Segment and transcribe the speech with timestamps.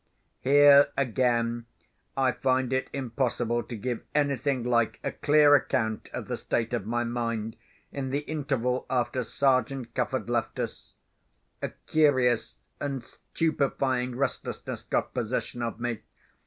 [0.39, 1.67] Here again,
[2.17, 6.87] I find it impossible to give anything like a clear account of the state of
[6.87, 7.55] my mind
[7.91, 10.95] in the interval after Sergeant Cuff had left us.
[11.61, 15.99] A curious and stupefying restlessness got possession of me.